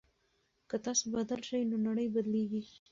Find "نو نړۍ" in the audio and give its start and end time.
1.69-2.07